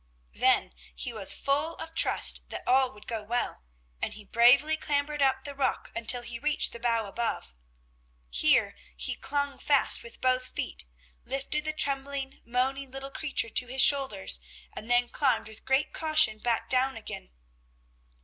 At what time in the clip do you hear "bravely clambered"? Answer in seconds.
4.25-5.21